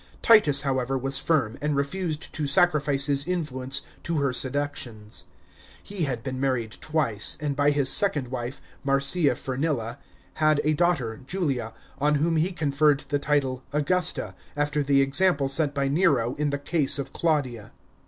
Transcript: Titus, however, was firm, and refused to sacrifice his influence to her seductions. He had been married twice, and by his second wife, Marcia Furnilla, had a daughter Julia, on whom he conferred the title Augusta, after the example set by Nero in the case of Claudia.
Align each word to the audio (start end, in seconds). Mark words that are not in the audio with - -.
Titus, 0.23 0.61
however, 0.61 0.97
was 0.97 1.19
firm, 1.19 1.59
and 1.61 1.75
refused 1.75 2.33
to 2.33 2.47
sacrifice 2.47 3.05
his 3.05 3.27
influence 3.27 3.81
to 4.01 4.17
her 4.17 4.33
seductions. 4.33 5.25
He 5.83 6.05
had 6.05 6.23
been 6.23 6.39
married 6.39 6.71
twice, 6.81 7.37
and 7.39 7.55
by 7.55 7.69
his 7.69 7.87
second 7.87 8.29
wife, 8.29 8.61
Marcia 8.83 9.35
Furnilla, 9.35 9.99
had 10.41 10.59
a 10.63 10.73
daughter 10.73 11.21
Julia, 11.27 11.73
on 11.99 12.15
whom 12.15 12.37
he 12.37 12.51
conferred 12.51 13.03
the 13.09 13.19
title 13.19 13.61
Augusta, 13.71 14.33
after 14.57 14.81
the 14.81 15.01
example 15.03 15.47
set 15.47 15.71
by 15.75 15.87
Nero 15.87 16.33
in 16.33 16.49
the 16.49 16.57
case 16.57 16.97
of 16.97 17.13
Claudia. 17.13 17.71